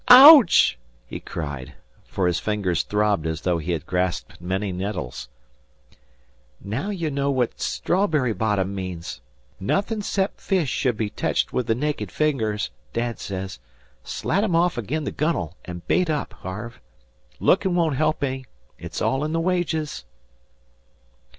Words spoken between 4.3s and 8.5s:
many nettles. "Now ye know what strawberry